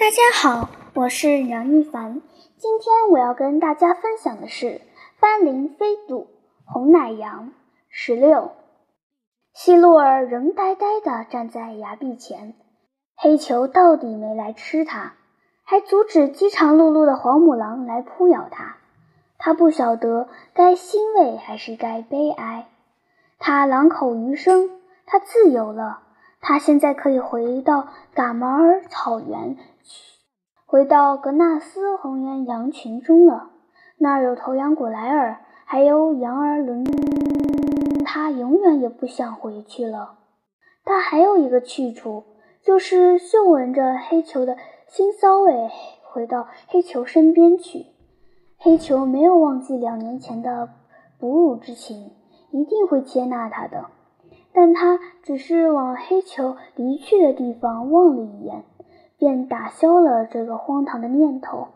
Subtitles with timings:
[0.00, 2.22] 大家好，我是杨一凡。
[2.56, 4.80] 今天我要跟大家分享的是
[5.20, 6.26] 斑羚飞渡
[6.64, 7.52] 红奶羊
[7.90, 8.52] 十六。
[9.52, 12.54] 希洛尔仍呆呆地站在崖壁前，
[13.14, 15.12] 黑球到底没来吃它，
[15.64, 18.78] 还阻止饥肠辘辘的黄母狼来扑咬它。
[19.36, 22.70] 他不晓得该欣慰还是该悲哀。
[23.38, 24.70] 他狼口余生，
[25.04, 26.04] 他自由了。
[26.40, 30.18] 他现在可以回到噶玛尔草原去，
[30.66, 33.50] 回到格纳斯红岩羊群中了。
[33.98, 36.84] 那儿有头羊古莱尔，还有羊儿伦。
[38.04, 40.18] 他永远也不想回去了。
[40.84, 42.24] 他还有一个去处，
[42.62, 44.56] 就是嗅闻着黑球的
[44.88, 45.70] 腥骚味，
[46.02, 47.86] 回到黑球身边去。
[48.56, 50.70] 黑球没有忘记两年前的
[51.18, 52.10] 哺乳之情，
[52.50, 53.90] 一定会接纳他的。
[54.52, 58.64] 但他只是往黑球离去的地方望了一眼，
[59.16, 61.68] 便打消了这个荒唐的念头。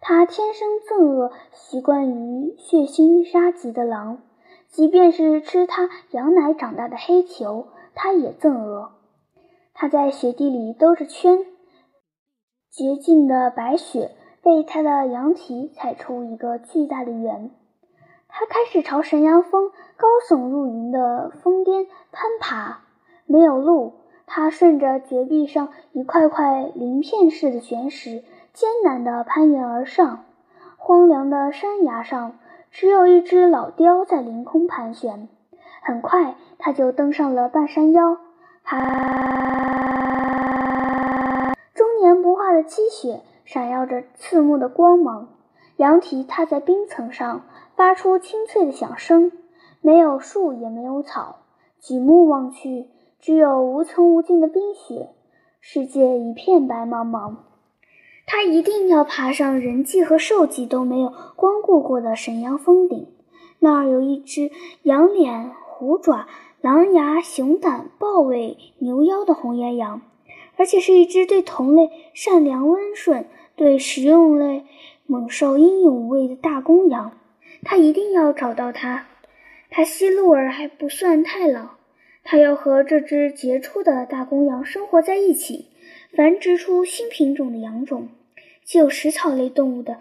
[0.00, 4.18] 他天生憎恶习惯于血腥杀极的狼，
[4.68, 8.92] 即便是吃他羊奶长大的黑球，他也憎恶。
[9.72, 11.38] 他在雪地里兜着圈，
[12.70, 17.50] 洁净的白雪被他的羊蹄踩出一个巨大的圆。
[18.36, 22.78] 他开始朝神阳峰高耸入云的峰巅攀爬，
[23.26, 23.92] 没有路，
[24.26, 30.24] 他顺着绝壁上一块块鳞片似的悬石艰难地攀援而上。
[30.76, 32.36] 荒凉的山崖上，
[32.72, 35.28] 只有一只老雕在凌空盘旋。
[35.80, 38.16] 很快，他就登上了半山腰。
[38.64, 39.44] 啊！
[41.72, 45.28] 终年不化的积雪闪耀着刺目的光芒，
[45.76, 47.44] 羊蹄踏在冰层上。
[47.76, 49.32] 发出清脆的响声，
[49.80, 51.40] 没有树，也没有草，
[51.80, 52.86] 举目望去，
[53.18, 55.08] 只有无穷无尽的冰雪，
[55.60, 57.34] 世界一片白茫茫。
[58.26, 63.08] 他一定要爬上人迹和兽迹都没有光顾过的沈阳峰顶，
[63.58, 64.52] 那儿有一只
[64.84, 66.28] 羊脸、虎爪、
[66.60, 70.00] 狼牙、熊胆、豹尾、牛腰的红岩羊，
[70.56, 73.26] 而且是一只对同类善良温顺、
[73.56, 74.64] 对食用类
[75.06, 77.18] 猛兽英勇无畏的大公羊。
[77.62, 79.06] 他一定要找到它。
[79.70, 81.70] 他希路尔还不算太老，
[82.22, 85.68] 他要和这只杰出的大公羊生活在一起，
[86.14, 88.08] 繁殖出新品种的羊种，
[88.64, 89.98] 既有食草类动物的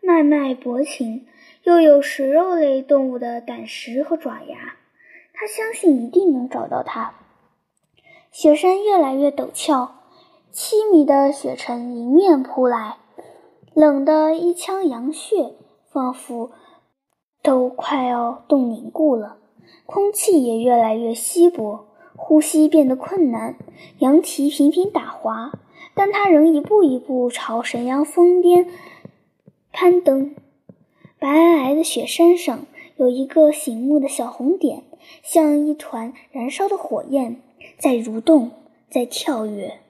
[0.00, 1.26] 脉脉搏情，
[1.64, 4.74] 又有食肉类动物的胆识和爪牙。
[5.32, 7.14] 他相信一定能找到它。
[8.30, 10.02] 雪山越来越陡峭，
[10.52, 12.96] 七米的雪城迎面扑来，
[13.76, 15.52] 冷得一腔羊血
[15.92, 16.50] 仿佛。
[17.42, 19.36] 都快要冻凝固了，
[19.84, 21.86] 空气也越来越稀薄，
[22.16, 23.56] 呼吸变得困难，
[23.98, 25.52] 羊蹄频频打滑，
[25.94, 28.66] 但他仍一步一步朝神阳峰巅
[29.70, 30.34] 攀登。
[31.20, 32.66] 白皑皑的雪山上
[32.96, 34.82] 有一个醒目的小红点，
[35.22, 37.40] 像一团燃烧的火焰，
[37.78, 38.50] 在蠕动，
[38.90, 39.80] 在跳跃。